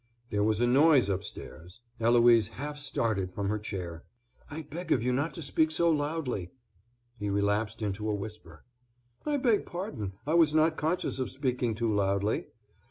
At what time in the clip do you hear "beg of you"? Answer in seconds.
4.63-5.13